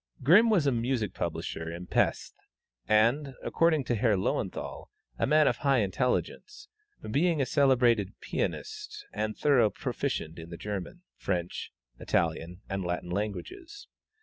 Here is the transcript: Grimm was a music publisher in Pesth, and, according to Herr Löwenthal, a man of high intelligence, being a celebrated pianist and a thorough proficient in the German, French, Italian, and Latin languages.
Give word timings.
Grimm 0.23 0.49
was 0.49 0.65
a 0.65 0.71
music 0.71 1.13
publisher 1.13 1.71
in 1.71 1.85
Pesth, 1.85 2.33
and, 2.87 3.35
according 3.43 3.83
to 3.83 3.93
Herr 3.93 4.15
Löwenthal, 4.17 4.87
a 5.19 5.27
man 5.27 5.47
of 5.47 5.57
high 5.57 5.77
intelligence, 5.81 6.67
being 7.11 7.39
a 7.39 7.45
celebrated 7.45 8.19
pianist 8.19 9.05
and 9.13 9.35
a 9.35 9.37
thorough 9.37 9.69
proficient 9.69 10.39
in 10.39 10.49
the 10.49 10.57
German, 10.57 11.03
French, 11.17 11.71
Italian, 11.99 12.61
and 12.67 12.83
Latin 12.83 13.11
languages. 13.11 13.85